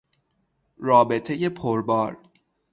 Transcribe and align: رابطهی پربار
رابطهی 0.77 1.49
پربار 1.49 2.17